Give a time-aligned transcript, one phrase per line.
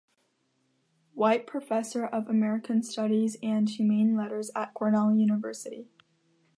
[1.13, 5.89] White Professor of American Studies and Humane Letters at Cornell University.